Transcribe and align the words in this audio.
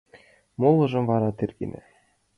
Молыжым 0.61 1.03
вара 1.11 1.29
тергена. 1.39 1.81